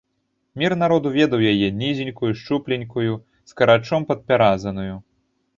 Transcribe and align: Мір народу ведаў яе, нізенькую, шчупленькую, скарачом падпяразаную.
Мір 0.61 0.73
народу 0.83 1.11
ведаў 1.17 1.43
яе, 1.51 1.67
нізенькую, 1.83 2.31
шчупленькую, 2.39 3.13
скарачом 3.53 4.01
падпяразаную. 4.09 4.95